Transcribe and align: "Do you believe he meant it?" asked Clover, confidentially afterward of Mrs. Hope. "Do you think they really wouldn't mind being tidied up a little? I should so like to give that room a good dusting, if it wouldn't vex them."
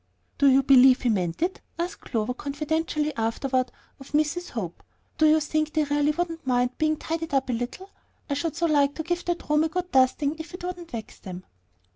"Do 0.39 0.47
you 0.47 0.63
believe 0.63 1.03
he 1.03 1.09
meant 1.09 1.43
it?" 1.43 1.61
asked 1.77 2.01
Clover, 2.01 2.33
confidentially 2.33 3.15
afterward 3.15 3.71
of 3.99 4.13
Mrs. 4.13 4.49
Hope. 4.49 4.81
"Do 5.19 5.27
you 5.27 5.39
think 5.39 5.73
they 5.73 5.83
really 5.83 6.09
wouldn't 6.09 6.47
mind 6.47 6.75
being 6.79 6.97
tidied 6.97 7.35
up 7.35 7.51
a 7.51 7.53
little? 7.53 7.87
I 8.27 8.33
should 8.33 8.55
so 8.55 8.65
like 8.65 8.95
to 8.95 9.03
give 9.03 9.23
that 9.25 9.47
room 9.47 9.63
a 9.63 9.69
good 9.69 9.91
dusting, 9.91 10.37
if 10.39 10.55
it 10.55 10.63
wouldn't 10.63 10.89
vex 10.89 11.19
them." 11.19 11.43